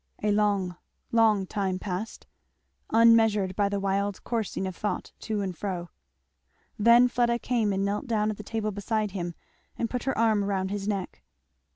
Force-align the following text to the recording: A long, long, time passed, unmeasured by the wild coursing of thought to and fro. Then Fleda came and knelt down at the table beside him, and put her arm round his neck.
A 0.23 0.31
long, 0.31 0.77
long, 1.11 1.45
time 1.45 1.77
passed, 1.77 2.25
unmeasured 2.89 3.55
by 3.55 3.69
the 3.69 3.79
wild 3.79 4.23
coursing 4.23 4.65
of 4.65 4.75
thought 4.75 5.11
to 5.19 5.41
and 5.41 5.55
fro. 5.55 5.91
Then 6.79 7.07
Fleda 7.07 7.37
came 7.37 7.71
and 7.71 7.85
knelt 7.85 8.07
down 8.07 8.31
at 8.31 8.37
the 8.37 8.41
table 8.43 8.71
beside 8.71 9.11
him, 9.11 9.35
and 9.77 9.91
put 9.91 10.05
her 10.05 10.17
arm 10.17 10.43
round 10.43 10.71
his 10.71 10.87
neck. 10.87 11.21